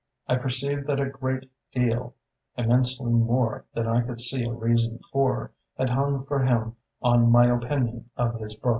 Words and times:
I 0.27 0.35
perceived 0.37 0.87
that 0.87 0.99
a 0.99 1.07
great 1.11 1.51
deal 1.71 2.15
immensely 2.57 3.11
more 3.11 3.65
than 3.75 3.85
I 3.85 4.01
could 4.01 4.19
see 4.19 4.43
a 4.45 4.49
reason 4.51 4.97
for 4.97 5.51
had 5.77 5.91
hung 5.91 6.21
for 6.21 6.39
him 6.39 6.75
on 7.03 7.31
my 7.31 7.45
opinion 7.55 8.09
of 8.17 8.39
his 8.39 8.55
book. 8.55 8.69